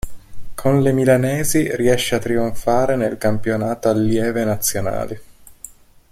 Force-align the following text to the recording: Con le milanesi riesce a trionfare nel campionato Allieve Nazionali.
Con 0.55 0.81
le 0.81 0.93
milanesi 0.93 1.75
riesce 1.75 2.15
a 2.15 2.17
trionfare 2.17 2.95
nel 2.95 3.19
campionato 3.19 3.87
Allieve 3.87 4.43
Nazionali. 4.43 5.21